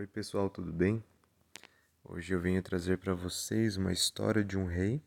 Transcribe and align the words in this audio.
Oi, 0.00 0.06
pessoal, 0.06 0.48
tudo 0.48 0.72
bem? 0.72 1.04
Hoje 2.02 2.32
eu 2.32 2.40
venho 2.40 2.62
trazer 2.62 2.96
para 2.96 3.12
vocês 3.12 3.76
uma 3.76 3.92
história 3.92 4.42
de 4.42 4.56
um 4.56 4.64
rei 4.64 5.02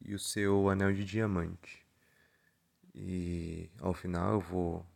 e 0.00 0.14
o 0.14 0.20
seu 0.20 0.68
anel 0.68 0.92
de 0.92 1.04
diamante. 1.04 1.84
E 2.94 3.68
ao 3.80 3.92
final 3.92 4.34
eu 4.34 4.40
vou 4.40 4.86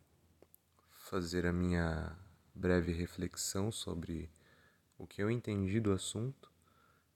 fazer 1.00 1.46
a 1.46 1.52
minha 1.52 2.16
breve 2.54 2.92
reflexão 2.92 3.72
sobre 3.72 4.30
o 4.96 5.04
que 5.04 5.21
eu 5.21 5.29
entendi 5.29 5.80
do 5.80 5.91
assunto. 5.91 6.48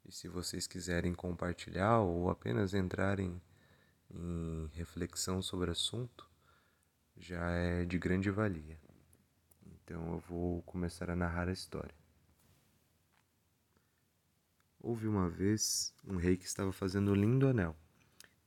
E 0.05 0.11
se 0.11 0.27
vocês 0.27 0.67
quiserem 0.67 1.15
compartilhar 1.15 2.01
ou 2.01 2.29
apenas 2.29 2.75
entrarem 2.75 3.41
em 4.11 4.69
reflexão 4.73 5.41
sobre 5.41 5.71
o 5.71 5.73
assunto, 5.73 6.29
já 7.17 7.49
é 7.53 7.85
de 7.85 7.97
grande 7.97 8.29
valia. 8.29 8.77
Então 9.93 10.11
eu 10.11 10.21
vou 10.21 10.63
começar 10.63 11.11
a 11.11 11.15
narrar 11.15 11.51
a 11.51 11.53
história. 11.53 11.95
Houve 14.81 15.07
uma 15.07 15.29
vez 15.29 15.93
um 16.03 16.17
rei 16.17 16.39
que 16.39 16.47
estava 16.47 16.73
fazendo 16.73 17.11
um 17.13 17.15
lindo 17.15 17.47
anel. 17.47 17.77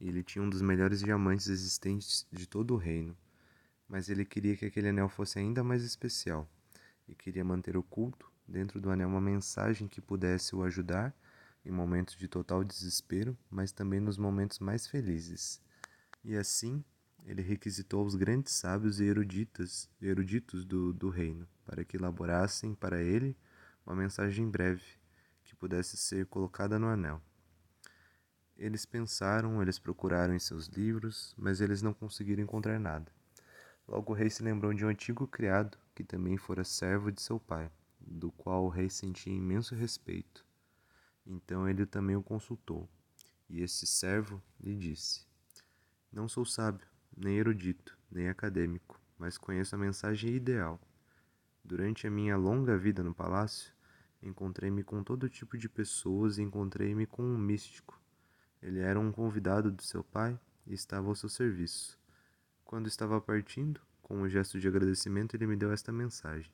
Ele 0.02 0.24
tinha 0.24 0.44
um 0.44 0.50
dos 0.50 0.64
melhores 0.64 1.02
diamantes 1.02 1.48
existentes 1.48 2.26
de 2.32 2.48
todo 2.48 2.74
o 2.74 2.78
reino. 2.78 3.16
Mas 3.88 4.10
ele 4.10 4.26
queria 4.26 4.58
que 4.58 4.66
aquele 4.66 4.90
anel 4.90 5.08
fosse 5.08 5.38
ainda 5.38 5.64
mais 5.64 5.84
especial 5.84 6.50
e 7.08 7.14
queria 7.14 7.46
manter 7.46 7.78
oculto 7.78 8.28
dentro 8.48 8.82
do 8.82 8.90
anel 8.90 9.08
uma 9.08 9.22
mensagem 9.22 9.88
que 9.88 10.02
pudesse 10.02 10.56
o 10.56 10.64
ajudar 10.64 11.16
em 11.64 11.70
momentos 11.70 12.16
de 12.16 12.28
total 12.28 12.64
desespero, 12.64 13.38
mas 13.52 13.72
também 13.72 14.00
nos 14.00 14.18
momentos 14.18 14.58
mais 14.58 14.88
felizes. 14.88 15.62
E 16.24 16.36
assim 16.36 16.84
ele 17.26 17.42
requisitou 17.42 18.06
os 18.06 18.16
grandes 18.16 18.54
sábios 18.54 19.00
e 19.00 19.06
eruditas, 19.06 19.90
eruditos 20.00 20.64
do, 20.64 20.94
do 20.94 21.10
reino 21.10 21.48
para 21.66 21.84
que 21.84 21.98
elaborassem 21.98 22.76
para 22.76 23.02
ele 23.02 23.36
uma 23.86 23.96
mensagem 23.96 24.48
breve 24.50 24.84
que 25.44 25.56
pudesse 25.56 25.98
ser 25.98 26.28
colocada 26.28 26.78
no 26.78 26.88
anel. 26.88 27.22
Eles 28.56 28.86
pensaram, 28.86 29.62
eles 29.62 29.78
procuraram 29.78 30.34
em 30.34 30.40
seus 30.40 30.68
livros, 30.68 31.34
mas 31.38 31.60
eles 31.60 31.82
não 31.82 31.94
conseguiram 31.94 32.44
encontrar 32.44 32.80
nada. 32.80 33.12
Logo 33.88 34.14
o 34.14 34.16
rei 34.16 34.30
se 34.30 34.42
lembrou 34.42 34.74
de 34.74 34.86
um 34.86 34.88
antigo 34.88 35.28
criado 35.28 35.78
que 35.94 36.04
também 36.04 36.38
fora 36.38 36.64
servo 36.64 37.12
de 37.12 37.22
seu 37.22 37.40
pai, 37.40 37.70
do 38.00 38.32
qual 38.32 38.66
o 38.66 38.70
rei 38.70 38.90
sentia 38.90 39.34
imenso 39.34 39.76
respeito. 39.76 40.46
Então 41.26 41.68
ele 41.68 41.86
também 41.86 42.16
o 42.16 42.24
consultou, 42.24 42.88
e 43.50 43.62
esse 43.62 43.86
servo 43.86 44.42
lhe 44.60 44.76
disse: 44.76 45.26
Não 46.12 46.28
sou 46.28 46.46
sábio, 46.46 46.88
nem 47.16 47.38
erudito, 47.38 47.98
nem 48.12 48.30
acadêmico, 48.30 49.00
mas 49.18 49.38
conheço 49.38 49.76
a 49.76 49.78
mensagem 49.78 50.34
ideal. 50.34 50.80
Durante 51.64 52.06
a 52.06 52.12
minha 52.12 52.36
longa 52.38 52.78
vida 52.78 53.04
no 53.04 53.14
palácio, 53.14 53.74
encontrei-me 54.22 54.84
com 54.84 55.04
todo 55.04 55.30
tipo 55.30 55.58
de 55.58 55.70
pessoas 55.70 56.38
e 56.38 56.42
encontrei-me 56.42 57.06
com 57.06 57.24
um 57.24 57.38
místico. 57.38 58.00
Ele 58.62 58.80
era 58.80 59.00
um 59.00 59.12
convidado 59.12 59.72
do 59.72 59.84
seu 59.84 60.04
pai 60.04 60.40
e 60.66 60.74
estava 60.74 61.08
ao 61.08 61.16
seu 61.16 61.30
serviço. 61.30 62.00
Quando 62.64 62.88
estava 62.88 63.22
partindo, 63.22 63.80
com 64.02 64.18
um 64.22 64.30
gesto 64.30 64.60
de 64.60 64.68
agradecimento, 64.68 65.36
ele 65.36 65.48
me 65.48 65.56
deu 65.56 65.72
esta 65.72 65.92
mensagem. 65.92 66.52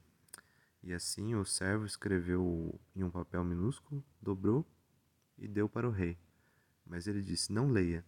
E 0.84 0.94
assim 0.94 1.36
o 1.36 1.46
servo 1.46 1.86
escreveu 1.86 2.80
em 2.96 3.04
um 3.04 3.10
papel 3.10 3.44
minúsculo, 3.44 4.04
dobrou 4.22 4.66
e 5.38 5.48
deu 5.48 5.70
para 5.70 5.88
o 5.88 5.92
rei. 5.92 6.18
Mas 6.86 7.08
ele 7.08 7.22
disse: 7.22 7.52
Não 7.52 7.70
leia, 7.70 8.06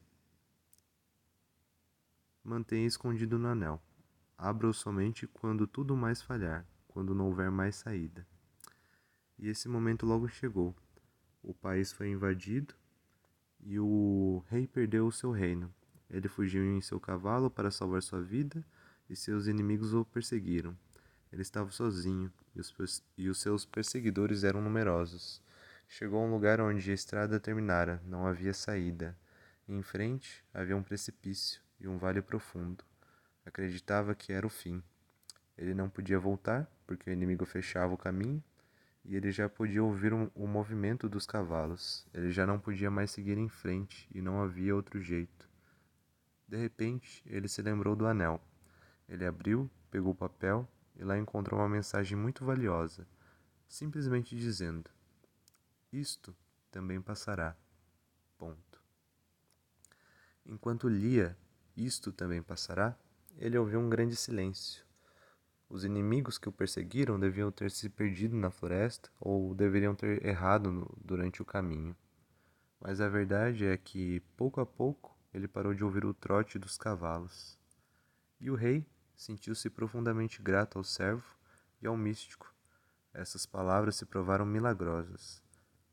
mantenha 2.43 2.85
escondido 2.85 3.39
no 3.39 3.47
anel. 3.47 3.81
Abra-o 4.37 4.73
somente 4.73 5.25
quando 5.25 5.65
tudo 5.65 5.95
mais 5.95 6.21
falhar, 6.21 6.67
quando 6.87 7.15
não 7.15 7.27
houver 7.27 7.49
mais 7.49 7.75
saída. 7.77 8.27
E 9.39 9.47
esse 9.47 9.69
momento 9.69 10.05
logo 10.05 10.27
chegou. 10.27 10.75
O 11.41 11.53
país 11.53 11.93
foi 11.93 12.09
invadido 12.09 12.73
e 13.61 13.79
o 13.79 14.43
rei 14.49 14.67
perdeu 14.67 15.07
o 15.07 15.11
seu 15.11 15.31
reino. 15.31 15.73
Ele 16.09 16.27
fugiu 16.27 16.63
em 16.63 16.81
seu 16.81 16.99
cavalo 16.99 17.49
para 17.49 17.71
salvar 17.71 18.01
sua 18.01 18.21
vida 18.21 18.65
e 19.09 19.15
seus 19.15 19.47
inimigos 19.47 19.93
o 19.93 20.03
perseguiram. 20.03 20.77
Ele 21.31 21.41
estava 21.41 21.71
sozinho 21.71 22.31
e 22.55 22.59
os, 22.59 23.03
e 23.17 23.29
os 23.29 23.39
seus 23.39 23.65
perseguidores 23.65 24.43
eram 24.43 24.61
numerosos. 24.61 25.41
Chegou 25.87 26.21
a 26.21 26.25
um 26.25 26.31
lugar 26.31 26.59
onde 26.59 26.91
a 26.91 26.93
estrada 26.93 27.39
terminara, 27.39 28.01
não 28.05 28.27
havia 28.27 28.53
saída. 28.53 29.17
Em 29.67 29.81
frente 29.81 30.43
havia 30.53 30.75
um 30.75 30.83
precipício 30.83 31.62
e 31.83 31.87
um 31.87 31.97
vale 31.97 32.21
profundo. 32.21 32.83
Acreditava 33.45 34.15
que 34.15 34.31
era 34.31 34.47
o 34.47 34.49
fim. 34.49 34.81
Ele 35.57 35.73
não 35.73 35.89
podia 35.89 36.17
voltar, 36.17 36.67
porque 36.87 37.09
o 37.09 37.13
inimigo 37.13 37.45
fechava 37.45 37.93
o 37.93 37.97
caminho, 37.97 38.41
e 39.05 39.15
ele 39.15 39.31
já 39.31 39.49
podia 39.49 39.83
ouvir 39.83 40.13
o 40.13 40.47
movimento 40.47 41.09
dos 41.09 41.25
cavalos. 41.25 42.07
Ele 42.13 42.31
já 42.31 42.47
não 42.47 42.57
podia 42.57 42.89
mais 42.89 43.11
seguir 43.11 43.37
em 43.37 43.49
frente, 43.49 44.09
e 44.15 44.21
não 44.21 44.41
havia 44.41 44.73
outro 44.73 45.01
jeito. 45.01 45.49
De 46.47 46.57
repente, 46.57 47.21
ele 47.25 47.47
se 47.47 47.61
lembrou 47.61 47.95
do 47.95 48.07
anel. 48.07 48.41
Ele 49.07 49.25
abriu, 49.25 49.69
pegou 49.91 50.13
o 50.13 50.15
papel 50.15 50.67
e 50.95 51.03
lá 51.03 51.17
encontrou 51.17 51.59
uma 51.59 51.67
mensagem 51.67 52.17
muito 52.17 52.45
valiosa, 52.45 53.05
simplesmente 53.67 54.35
dizendo: 54.35 54.89
Isto 55.91 56.35
também 56.71 57.01
passará. 57.01 57.55
Ponto. 58.37 58.81
Enquanto 60.45 60.87
lia, 60.87 61.37
isto 61.75 62.11
também 62.11 62.41
passará, 62.41 62.95
ele 63.37 63.57
ouviu 63.57 63.79
um 63.79 63.89
grande 63.89 64.15
silêncio. 64.15 64.83
Os 65.67 65.83
inimigos 65.83 66.37
que 66.37 66.47
o 66.47 66.51
perseguiram 66.51 67.19
deviam 67.19 67.51
ter 67.51 67.71
se 67.71 67.89
perdido 67.89 68.35
na 68.35 68.51
floresta 68.51 69.09
ou 69.19 69.55
deveriam 69.55 69.95
ter 69.95 70.23
errado 70.23 70.71
no, 70.71 70.97
durante 71.03 71.41
o 71.41 71.45
caminho. 71.45 71.95
Mas 72.79 73.01
a 73.01 73.09
verdade 73.09 73.65
é 73.65 73.75
que, 73.75 74.19
pouco 74.37 74.61
a 74.61 74.65
pouco, 74.65 75.17
ele 75.33 75.47
parou 75.47 75.73
de 75.73 75.83
ouvir 75.83 76.05
o 76.05 76.13
trote 76.13 76.59
dos 76.59 76.77
cavalos. 76.77 77.57
E 78.39 78.51
o 78.51 78.55
rei 78.55 78.85
sentiu-se 79.15 79.69
profundamente 79.69 80.41
grato 80.41 80.77
ao 80.77 80.83
servo 80.83 81.25
e 81.81 81.87
ao 81.87 81.97
místico. 81.97 82.53
Essas 83.13 83.45
palavras 83.45 83.95
se 83.95 84.05
provaram 84.05 84.45
milagrosas. 84.45 85.41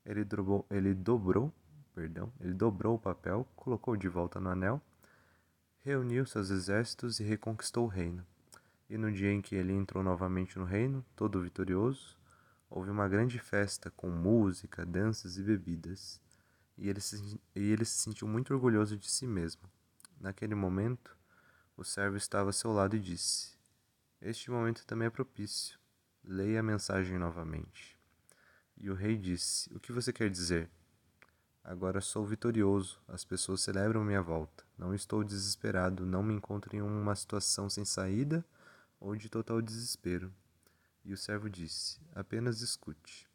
Ele 0.05 0.25
dobrou, 0.25 0.67
ele 0.71 0.93
dobrou, 0.93 1.55
perdão, 1.95 2.31
ele 2.41 2.53
dobrou 2.53 2.97
o 2.97 2.99
papel, 2.99 3.49
colocou 3.57 3.97
de 3.97 4.09
volta 4.09 4.39
no 4.39 4.51
anel 4.51 4.83
reuniu 5.83 6.27
seus 6.27 6.51
exércitos 6.51 7.21
e 7.21 7.25
reconquistou 7.25 7.85
o 7.85 7.89
reino. 7.89 8.27
E 8.89 8.99
no 8.99 9.11
dia 9.11 9.33
em 9.33 9.41
que 9.41 9.55
ele 9.55 9.73
entrou 9.73 10.03
novamente 10.03 10.59
no 10.59 10.65
reino, 10.65 11.05
todo 11.17 11.41
vitorioso, 11.41 12.19
houve 12.69 12.91
uma 12.91 13.09
grande 13.09 13.39
festa 13.39 13.91
com 13.91 14.11
música, 14.11 14.85
danças 14.85 15.39
e 15.39 15.43
bebidas. 15.43 16.21
E 16.77 16.89
ele 16.89 17.01
se, 17.01 17.41
e 17.55 17.73
ele 17.73 17.85
se 17.85 17.99
sentiu 17.99 18.27
muito 18.27 18.53
orgulhoso 18.53 18.97
de 18.97 19.11
si 19.11 19.27
mesmo. 19.27 19.63
Naquele 20.19 20.55
momento, 20.55 21.17
o 21.77 21.85
servo 21.85 22.17
estava 22.17 22.51
a 22.51 22.53
seu 22.53 22.73
lado 22.73 22.97
e 22.97 23.01
disse: 23.01 23.57
Este 24.21 24.51
momento 24.51 24.85
também 24.87 25.07
é 25.07 25.11
propício. 25.11 25.79
Leia 26.23 26.61
a 26.61 26.63
mensagem 26.63 27.19
novamente. 27.19 27.99
E 28.77 28.91
o 28.91 28.95
rei 28.95 29.17
disse: 29.17 29.73
O 29.75 29.81
que 29.81 29.93
você 29.93 30.13
quer 30.13 30.29
dizer? 30.29 30.71
Agora 31.63 32.01
sou 32.01 32.25
vitorioso, 32.25 32.99
as 33.07 33.23
pessoas 33.23 33.61
celebram 33.61 34.03
minha 34.03 34.23
volta. 34.23 34.65
Não 34.79 34.95
estou 34.95 35.23
desesperado, 35.23 36.07
não 36.07 36.23
me 36.23 36.35
encontro 36.35 36.75
em 36.75 36.81
uma 36.81 37.15
situação 37.15 37.69
sem 37.69 37.85
saída 37.85 38.45
ou 38.99 39.15
de 39.15 39.29
total 39.29 39.61
desespero. 39.61 40.33
E 41.05 41.13
o 41.13 41.19
servo 41.19 41.51
disse: 41.51 42.01
Apenas 42.15 42.63
escute. 42.63 43.29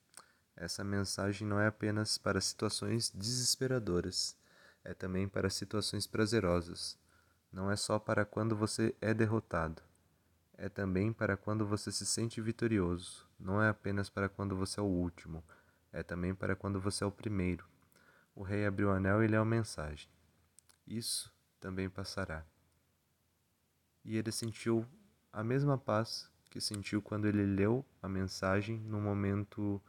Essa 0.55 0.83
mensagem 0.83 1.47
não 1.47 1.59
é 1.59 1.67
apenas 1.67 2.17
para 2.17 2.41
situações 2.41 3.11
desesperadoras, 3.11 4.35
é 4.83 4.93
também 4.93 5.27
para 5.27 5.49
situações 5.49 6.07
prazerosas. 6.07 6.97
Não 7.51 7.69
é 7.69 7.75
só 7.75 7.99
para 7.99 8.25
quando 8.25 8.55
você 8.55 8.95
é 9.01 9.13
derrotado, 9.13 9.81
é 10.57 10.67
também 10.67 11.13
para 11.13 11.37
quando 11.37 11.65
você 11.65 11.91
se 11.91 12.05
sente 12.05 12.41
vitorioso. 12.41 13.27
Não 13.39 13.61
é 13.61 13.69
apenas 13.69 14.09
para 14.09 14.29
quando 14.29 14.55
você 14.55 14.79
é 14.79 14.83
o 14.83 14.87
último, 14.87 15.43
é 15.91 16.01
também 16.01 16.33
para 16.33 16.55
quando 16.55 16.79
você 16.79 17.03
é 17.03 17.07
o 17.07 17.11
primeiro. 17.11 17.74
O 18.35 18.43
rei 18.43 18.65
abriu 18.65 18.89
o 18.89 18.91
anel 18.91 19.23
e 19.23 19.27
leu 19.27 19.41
a 19.41 19.45
mensagem. 19.45 20.09
Isso 20.85 21.33
também 21.59 21.89
passará. 21.89 22.45
E 24.03 24.17
ele 24.17 24.31
sentiu 24.31 24.85
a 25.31 25.43
mesma 25.43 25.77
paz 25.77 26.29
que 26.49 26.59
sentiu 26.59 27.01
quando 27.01 27.25
ele 27.25 27.45
leu 27.45 27.85
a 28.01 28.09
mensagem 28.09 28.77
no 28.81 28.99
momento 28.99 29.81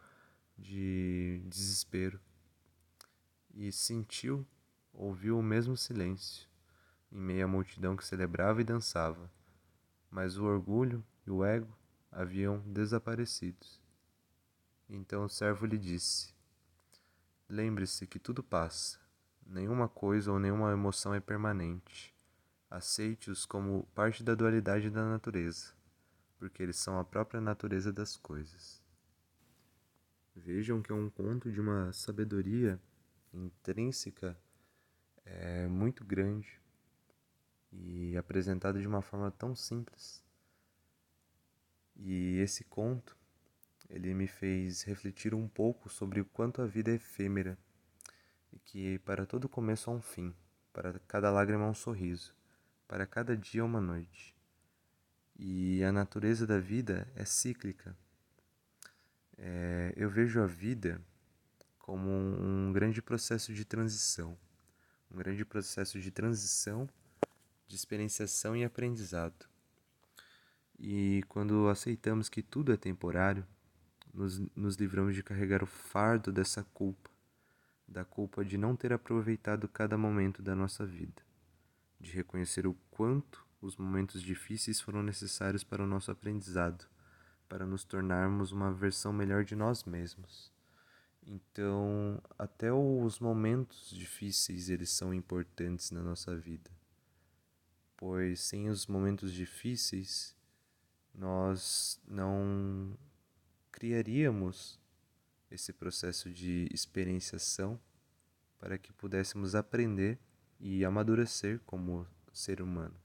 de 0.56 1.42
desespero. 1.46 2.20
E 3.52 3.72
sentiu, 3.72 4.46
ouviu 4.92 5.38
o 5.38 5.42
mesmo 5.42 5.76
silêncio 5.76 6.48
em 7.10 7.18
meio 7.18 7.44
à 7.44 7.48
multidão 7.48 7.96
que 7.96 8.04
celebrava 8.04 8.60
e 8.60 8.64
dançava, 8.64 9.30
mas 10.10 10.36
o 10.36 10.44
orgulho 10.44 11.04
e 11.26 11.30
o 11.30 11.44
ego 11.44 11.76
haviam 12.10 12.60
desaparecido. 12.60 13.66
Então 14.88 15.24
o 15.24 15.28
servo 15.28 15.66
lhe 15.66 15.78
disse: 15.78 16.35
Lembre-se 17.48 18.06
que 18.06 18.18
tudo 18.18 18.42
passa. 18.42 18.98
Nenhuma 19.46 19.88
coisa 19.88 20.32
ou 20.32 20.38
nenhuma 20.38 20.72
emoção 20.72 21.14
é 21.14 21.20
permanente. 21.20 22.12
Aceite-os 22.68 23.46
como 23.46 23.86
parte 23.94 24.24
da 24.24 24.34
dualidade 24.34 24.90
da 24.90 25.08
natureza, 25.08 25.72
porque 26.36 26.60
eles 26.62 26.76
são 26.76 26.98
a 26.98 27.04
própria 27.04 27.40
natureza 27.40 27.92
das 27.92 28.16
coisas. 28.16 28.82
Vejam 30.34 30.82
que 30.82 30.90
é 30.90 30.94
um 30.94 31.08
conto 31.08 31.50
de 31.52 31.60
uma 31.60 31.92
sabedoria 31.92 32.80
intrínseca 33.32 34.36
é, 35.24 35.68
muito 35.68 36.04
grande 36.04 36.60
e 37.72 38.16
apresentado 38.16 38.80
de 38.80 38.86
uma 38.88 39.02
forma 39.02 39.30
tão 39.30 39.54
simples. 39.54 40.24
E 41.94 42.38
esse 42.38 42.64
conto, 42.64 43.16
ele 43.88 44.14
me 44.14 44.26
fez 44.26 44.82
refletir 44.82 45.34
um 45.34 45.48
pouco 45.48 45.88
sobre 45.88 46.20
o 46.20 46.24
quanto 46.24 46.60
a 46.60 46.66
vida 46.66 46.90
é 46.90 46.94
efêmera 46.94 47.58
e 48.52 48.58
que 48.58 48.98
para 49.00 49.26
todo 49.26 49.48
começo 49.48 49.90
há 49.90 49.94
um 49.94 50.00
fim, 50.00 50.34
para 50.72 50.98
cada 51.06 51.30
lágrima 51.30 51.64
há 51.64 51.70
um 51.70 51.74
sorriso, 51.74 52.34
para 52.88 53.06
cada 53.06 53.36
dia 53.36 53.64
uma 53.64 53.80
noite. 53.80 54.34
E 55.38 55.84
a 55.84 55.92
natureza 55.92 56.46
da 56.46 56.58
vida 56.58 57.06
é 57.14 57.24
cíclica. 57.24 57.96
É, 59.36 59.92
eu 59.96 60.08
vejo 60.08 60.40
a 60.40 60.46
vida 60.46 61.00
como 61.78 62.10
um, 62.10 62.72
grande 62.72 63.02
processo 63.02 63.52
de 63.52 63.64
transição, 63.64 64.36
um 65.10 65.16
grande 65.16 65.44
processo 65.44 66.00
de 66.00 66.10
transição, 66.10 66.88
de 67.68 67.76
experienciação 67.76 68.56
e 68.56 68.64
aprendizado. 68.64 69.46
E 70.78 71.22
quando 71.28 71.68
aceitamos 71.68 72.28
que 72.28 72.42
tudo 72.42 72.72
é 72.72 72.76
temporário, 72.76 73.46
nos, 74.16 74.38
nos 74.56 74.76
livramos 74.76 75.14
de 75.14 75.22
carregar 75.22 75.62
o 75.62 75.66
fardo 75.66 76.32
dessa 76.32 76.64
culpa, 76.64 77.10
da 77.86 78.04
culpa 78.04 78.44
de 78.44 78.56
não 78.56 78.74
ter 78.74 78.92
aproveitado 78.92 79.68
cada 79.68 79.98
momento 79.98 80.42
da 80.42 80.56
nossa 80.56 80.86
vida, 80.86 81.22
de 82.00 82.10
reconhecer 82.10 82.66
o 82.66 82.74
quanto 82.90 83.44
os 83.60 83.76
momentos 83.76 84.22
difíceis 84.22 84.80
foram 84.80 85.02
necessários 85.02 85.62
para 85.62 85.82
o 85.82 85.86
nosso 85.86 86.10
aprendizado, 86.10 86.86
para 87.48 87.66
nos 87.66 87.84
tornarmos 87.84 88.52
uma 88.52 88.72
versão 88.72 89.12
melhor 89.12 89.44
de 89.44 89.54
nós 89.54 89.84
mesmos. 89.84 90.50
Então, 91.26 92.22
até 92.38 92.72
os 92.72 93.18
momentos 93.18 93.90
difíceis 93.90 94.70
eles 94.70 94.90
são 94.90 95.12
importantes 95.12 95.90
na 95.90 96.00
nossa 96.00 96.36
vida. 96.36 96.70
Pois 97.96 98.40
sem 98.40 98.68
os 98.68 98.86
momentos 98.86 99.32
difíceis, 99.32 100.36
nós 101.14 102.00
não 102.06 102.96
criaríamos 103.76 104.80
esse 105.50 105.70
processo 105.70 106.30
de 106.30 106.66
experienciação 106.72 107.78
para 108.58 108.78
que 108.78 108.90
pudéssemos 108.90 109.54
aprender 109.54 110.18
e 110.58 110.82
amadurecer 110.82 111.60
como 111.66 112.06
ser 112.32 112.62
humano. 112.62 112.96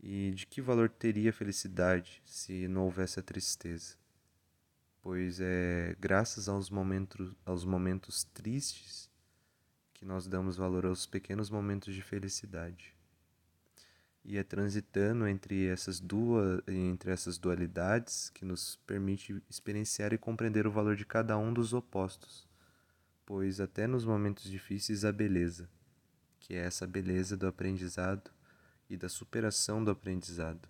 E 0.00 0.32
de 0.32 0.48
que 0.48 0.60
valor 0.60 0.88
teria 0.88 1.30
a 1.30 1.32
felicidade 1.32 2.20
se 2.24 2.66
não 2.66 2.82
houvesse 2.82 3.20
a 3.20 3.22
tristeza? 3.22 3.96
Pois 5.00 5.38
é 5.38 5.94
graças 6.00 6.48
aos 6.48 6.68
momentos, 6.68 7.32
aos 7.46 7.64
momentos 7.64 8.24
tristes 8.24 9.08
que 9.94 10.04
nós 10.04 10.26
damos 10.26 10.56
valor 10.56 10.84
aos 10.84 11.06
pequenos 11.06 11.50
momentos 11.50 11.94
de 11.94 12.02
felicidade. 12.02 12.99
E 14.24 14.36
é 14.36 14.42
transitando 14.42 15.26
entre 15.26 15.66
essas 15.66 15.98
duas, 15.98 16.62
entre 16.68 17.10
essas 17.10 17.38
dualidades 17.38 18.30
que 18.30 18.44
nos 18.44 18.76
permite 18.86 19.42
experienciar 19.48 20.12
e 20.12 20.18
compreender 20.18 20.66
o 20.66 20.70
valor 20.70 20.94
de 20.94 21.06
cada 21.06 21.38
um 21.38 21.52
dos 21.52 21.72
opostos, 21.72 22.46
pois 23.24 23.60
até 23.60 23.86
nos 23.86 24.04
momentos 24.04 24.50
difíceis 24.50 25.04
há 25.04 25.12
beleza, 25.12 25.68
que 26.38 26.54
é 26.54 26.58
essa 26.58 26.86
beleza 26.86 27.36
do 27.36 27.46
aprendizado 27.46 28.30
e 28.90 28.96
da 28.96 29.08
superação 29.08 29.82
do 29.82 29.90
aprendizado. 29.90 30.68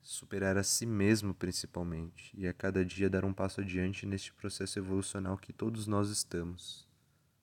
Superar 0.00 0.56
a 0.56 0.62
si 0.62 0.86
mesmo, 0.86 1.34
principalmente, 1.34 2.30
e 2.36 2.46
a 2.46 2.52
cada 2.52 2.84
dia 2.84 3.10
dar 3.10 3.24
um 3.24 3.32
passo 3.32 3.60
adiante 3.60 4.06
neste 4.06 4.32
processo 4.32 4.78
evolucional 4.78 5.36
que 5.36 5.52
todos 5.52 5.86
nós 5.86 6.10
estamos, 6.10 6.86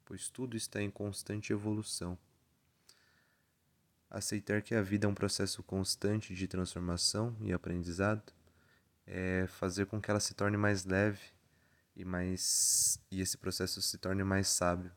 pois 0.05 0.29
tudo 0.29 0.55
está 0.55 0.81
em 0.81 0.89
constante 0.89 1.51
evolução. 1.51 2.17
Aceitar 4.11 4.61
que 4.61 4.75
a 4.75 4.81
vida 4.81 5.07
é 5.07 5.09
um 5.09 5.13
processo 5.15 5.63
constante 5.63 6.35
de 6.35 6.45
transformação 6.45 7.33
e 7.39 7.53
aprendizado 7.53 8.33
é 9.07 9.47
fazer 9.47 9.85
com 9.85 10.01
que 10.01 10.11
ela 10.11 10.19
se 10.19 10.33
torne 10.33 10.57
mais 10.57 10.83
leve 10.83 11.21
e 11.95 12.03
mais 12.03 12.99
e 13.09 13.21
esse 13.21 13.37
processo 13.37 13.81
se 13.81 13.97
torne 13.97 14.21
mais 14.21 14.49
sábio, 14.49 14.91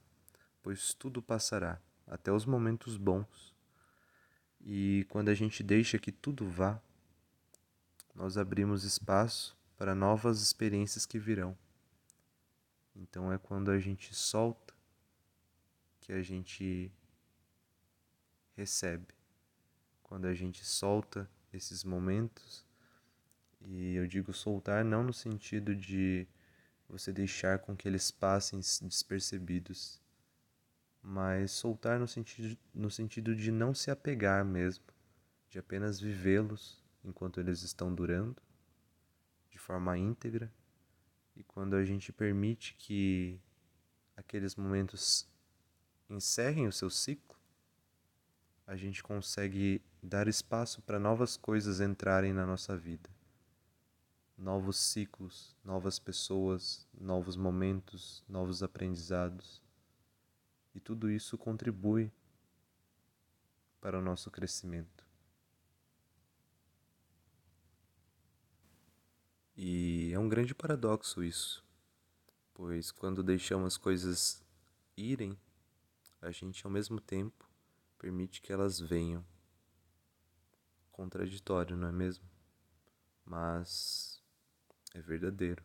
pois 0.60 0.94
tudo 0.94 1.22
passará, 1.22 1.80
até 2.08 2.32
os 2.32 2.44
momentos 2.44 2.96
bons 2.96 3.54
e 4.60 5.06
quando 5.08 5.28
a 5.28 5.34
gente 5.34 5.62
deixa 5.62 5.96
que 5.96 6.10
tudo 6.10 6.48
vá, 6.50 6.82
nós 8.12 8.36
abrimos 8.36 8.82
espaço 8.82 9.56
para 9.76 9.94
novas 9.94 10.42
experiências 10.42 11.06
que 11.06 11.20
virão. 11.20 11.56
Então 12.96 13.32
é 13.32 13.38
quando 13.38 13.70
a 13.70 13.78
gente 13.78 14.12
solta 14.12 14.74
que 16.00 16.12
a 16.12 16.20
gente 16.20 16.90
recebe. 18.56 19.14
Quando 20.02 20.26
a 20.26 20.34
gente 20.34 20.64
solta 20.64 21.28
esses 21.52 21.84
momentos, 21.84 22.64
e 23.60 23.94
eu 23.94 24.06
digo 24.06 24.32
soltar 24.32 24.84
não 24.84 25.02
no 25.02 25.12
sentido 25.12 25.74
de 25.74 26.26
você 26.88 27.12
deixar 27.12 27.58
com 27.58 27.76
que 27.76 27.88
eles 27.88 28.10
passem 28.10 28.60
despercebidos, 28.82 30.00
mas 31.02 31.50
soltar 31.50 31.98
no 31.98 32.06
sentido, 32.06 32.56
no 32.74 32.90
sentido 32.90 33.34
de 33.34 33.50
não 33.50 33.74
se 33.74 33.90
apegar 33.90 34.44
mesmo, 34.44 34.84
de 35.48 35.58
apenas 35.58 36.00
vivê-los 36.00 36.82
enquanto 37.04 37.40
eles 37.40 37.62
estão 37.62 37.94
durando, 37.94 38.42
de 39.50 39.58
forma 39.58 39.96
íntegra, 39.98 40.52
e 41.36 41.42
quando 41.42 41.74
a 41.74 41.84
gente 41.84 42.12
permite 42.12 42.74
que 42.78 43.40
aqueles 44.16 44.54
momentos 44.54 45.28
encerrem 46.08 46.66
o 46.66 46.72
seu 46.72 46.88
ciclo, 46.88 47.33
a 48.66 48.76
gente 48.76 49.02
consegue 49.02 49.82
dar 50.02 50.26
espaço 50.26 50.80
para 50.82 50.98
novas 50.98 51.36
coisas 51.36 51.80
entrarem 51.80 52.32
na 52.32 52.46
nossa 52.46 52.76
vida. 52.76 53.10
Novos 54.36 54.76
ciclos, 54.76 55.54
novas 55.64 55.98
pessoas, 55.98 56.88
novos 56.98 57.36
momentos, 57.36 58.24
novos 58.28 58.62
aprendizados. 58.62 59.62
E 60.74 60.80
tudo 60.80 61.10
isso 61.10 61.38
contribui 61.38 62.10
para 63.80 63.98
o 63.98 64.02
nosso 64.02 64.30
crescimento. 64.30 65.04
E 69.56 70.10
é 70.12 70.18
um 70.18 70.28
grande 70.28 70.52
paradoxo 70.52 71.22
isso, 71.22 71.64
pois 72.52 72.90
quando 72.90 73.22
deixamos 73.22 73.74
as 73.74 73.76
coisas 73.76 74.42
irem, 74.96 75.38
a 76.20 76.32
gente 76.32 76.66
ao 76.66 76.72
mesmo 76.72 77.00
tempo 77.00 77.43
permite 78.04 78.42
que 78.42 78.52
elas 78.52 78.78
venham. 78.78 79.24
Contraditório, 80.92 81.74
não 81.74 81.88
é 81.88 81.92
mesmo? 81.92 82.28
Mas 83.24 84.22
é 84.92 85.00
verdadeiro. 85.00 85.64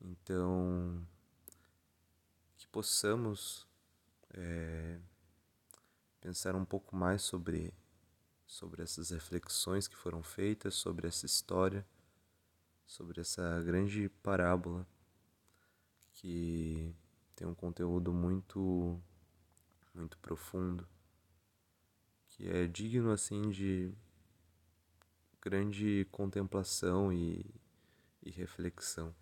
Então, 0.00 1.06
possamos 2.72 3.64
é, 4.30 4.98
pensar 6.20 6.56
um 6.56 6.64
pouco 6.64 6.96
mais 6.96 7.22
sobre, 7.22 7.72
sobre 8.44 8.82
essas 8.82 9.10
reflexões 9.10 9.86
que 9.86 9.94
foram 9.94 10.20
feitas, 10.20 10.74
sobre 10.74 11.06
essa 11.06 11.26
história, 11.26 11.86
sobre 12.84 13.20
essa 13.20 13.62
grande 13.62 14.08
parábola 14.20 14.84
que 16.14 16.92
tem 17.36 17.46
um 17.46 17.54
conteúdo 17.54 18.12
muito, 18.12 19.00
muito 19.96 20.18
profundo, 20.18 20.86
que 22.28 22.48
é 22.48 22.66
digno 22.66 23.10
assim 23.10 23.50
de 23.50 23.92
grande 25.40 26.06
contemplação 26.10 27.12
e, 27.12 27.44
e 28.22 28.30
reflexão 28.30 29.14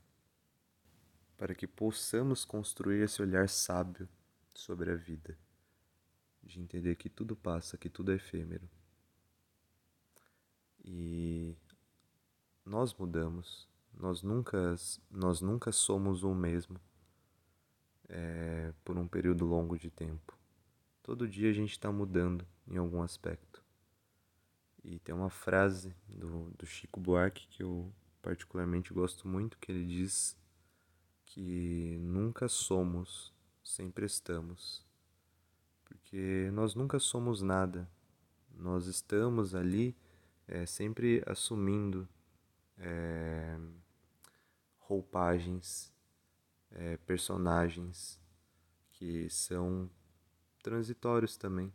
para 1.37 1.55
que 1.55 1.67
possamos 1.67 2.45
construir 2.45 3.03
esse 3.03 3.21
olhar 3.21 3.49
sábio 3.49 4.09
sobre 4.55 4.91
a 4.91 4.97
vida, 4.97 5.37
de 6.43 6.61
entender 6.61 6.95
que 6.97 7.09
tudo 7.09 7.35
passa, 7.35 7.77
que 7.77 7.91
tudo 7.91 8.13
é 8.13 8.15
efêmero. 8.15 8.69
E 10.85 11.57
nós 12.65 12.95
mudamos, 12.95 13.69
nós 13.93 14.23
nunca, 14.23 14.75
nós 15.11 15.41
nunca 15.41 15.73
somos 15.73 16.23
o 16.23 16.35
mesmo 16.35 16.81
é, 18.09 18.73
por 18.85 18.97
um 18.97 19.09
período 19.09 19.45
longo 19.45 19.79
de 19.79 19.91
tempo. 19.91 20.39
Todo 21.05 21.29
dia 21.29 21.51
a 21.51 21.53
gente 21.53 21.73
está 21.73 21.93
mudando 21.93 22.47
em 22.67 22.79
algum 22.79 23.03
aspecto. 23.03 23.63
E 24.83 24.99
tem 24.99 25.15
uma 25.15 25.29
frase 25.29 25.95
do, 26.09 26.51
do 26.53 26.65
Chico 26.65 26.99
Buarque 26.99 27.47
que 27.47 27.63
eu 27.63 27.93
particularmente 28.23 28.91
gosto 28.91 29.29
muito, 29.29 29.59
que 29.59 29.71
ele 29.71 29.85
diz 29.85 30.35
que 31.27 31.99
nunca 32.01 32.49
somos, 32.49 33.35
sempre 33.63 34.07
estamos. 34.07 34.83
Porque 35.85 36.49
nós 36.55 36.75
nunca 36.75 36.99
somos 36.99 37.43
nada. 37.43 37.87
Nós 38.57 38.87
estamos 38.87 39.55
ali 39.55 39.95
é, 40.49 40.65
sempre 40.65 41.23
assumindo 41.27 42.09
é, 42.79 43.59
roupagens, 44.79 45.93
é, 46.71 46.97
personagens 46.97 48.19
que 48.91 49.29
são 49.29 49.91
transitórios 50.65 51.37
também. 51.37 51.71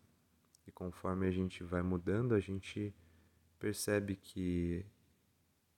E 0.67 0.71
conforme 0.71 1.27
a 1.27 1.31
gente 1.31 1.63
vai 1.63 1.83
mudando, 1.83 2.33
a 2.33 2.39
gente 2.39 2.93
percebe 3.59 4.15
que 4.15 4.83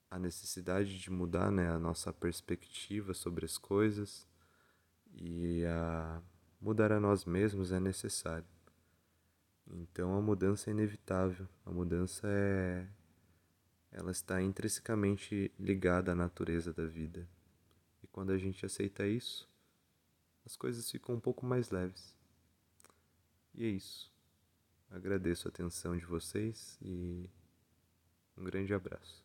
a 0.09 0.17
necessidade 0.17 0.97
de 0.97 1.11
mudar 1.11 1.51
né, 1.51 1.69
a 1.69 1.77
nossa 1.77 2.11
perspectiva 2.13 3.13
sobre 3.13 3.45
as 3.45 3.57
coisas 3.57 4.27
e 5.13 5.63
a 5.65 6.21
mudar 6.59 6.91
a 6.91 6.99
nós 6.99 7.25
mesmos 7.25 7.71
é 7.71 7.79
necessário. 7.79 8.47
Então 9.67 10.15
a 10.15 10.21
mudança 10.21 10.69
é 10.69 10.73
inevitável, 10.73 11.47
a 11.65 11.71
mudança 11.71 12.27
é 12.27 12.87
ela 13.91 14.11
está 14.11 14.41
intrinsecamente 14.41 15.51
ligada 15.59 16.13
à 16.13 16.15
natureza 16.15 16.71
da 16.71 16.85
vida. 16.85 17.27
E 18.01 18.07
quando 18.07 18.31
a 18.31 18.37
gente 18.37 18.65
aceita 18.65 19.05
isso, 19.05 19.49
as 20.45 20.55
coisas 20.55 20.89
ficam 20.89 21.15
um 21.15 21.19
pouco 21.19 21.45
mais 21.45 21.71
leves. 21.71 22.20
E 23.53 23.65
é 23.65 23.69
isso. 23.69 24.11
Agradeço 24.89 25.47
a 25.47 25.49
atenção 25.49 25.95
de 25.97 26.05
vocês 26.05 26.77
e 26.81 27.29
um 28.37 28.43
grande 28.43 28.73
abraço. 28.73 29.23